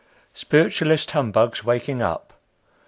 [0.33, 2.33] SPIRITUALIST HUMBUGS WAKING UP.